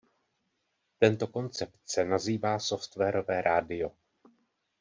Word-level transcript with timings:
Tento 0.99 1.27
koncept 1.27 1.79
se 1.85 2.05
nazývá 2.05 2.59
"softwarové 2.59 3.41
rádio". 3.41 3.91